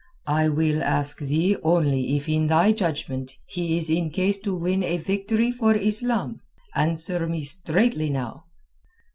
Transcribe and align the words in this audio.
"I 0.25 0.49
will 0.49 0.81
ask 0.81 1.19
thee 1.19 1.57
only 1.61 2.15
if 2.17 2.27
in 2.27 2.47
thy 2.47 2.71
judgment 2.71 3.35
he 3.45 3.77
is 3.77 3.87
in 3.87 4.09
case 4.09 4.39
to 4.39 4.55
win 4.55 4.81
a 4.81 4.97
victory 4.97 5.51
for 5.51 5.75
Islam? 5.75 6.41
Answer 6.73 7.27
me 7.27 7.43
straightly 7.43 8.09
now." 8.09 8.45